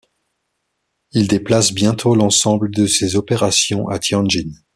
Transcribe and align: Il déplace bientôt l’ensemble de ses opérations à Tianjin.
Il 1.11 1.27
déplace 1.27 1.73
bientôt 1.73 2.15
l’ensemble 2.15 2.71
de 2.73 2.87
ses 2.87 3.15
opérations 3.15 3.87
à 3.87 3.99
Tianjin. 3.99 4.49